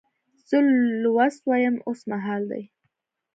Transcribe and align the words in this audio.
زه 0.49 0.57
لوست 1.01 1.41
وایم 1.47 1.75
اوس 1.87 2.01
مهال 2.11 2.41
دی. 2.51 2.63